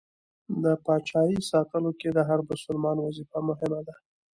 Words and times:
د 0.63 0.65
پاچایۍ 0.85 1.37
ساتلو 1.51 1.91
کې 1.99 2.09
د 2.13 2.19
هر 2.29 2.39
بسلمان 2.49 2.97
وظیفه 3.01 3.39
مهمه 3.49 3.79
ده. 3.87 3.95